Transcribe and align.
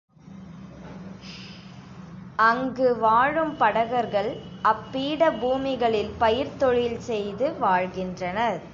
அங்கு 2.35 2.97
வாழும் 2.97 3.57
படகர்கள் 3.57 4.37
அப்பீட 4.63 5.31
பூமிகளில் 5.39 6.11
பயிர்த் 6.19 6.59
தொழில் 6.59 6.99
செய்து 6.99 7.53
வாழ்கின்றனர். 7.59 8.61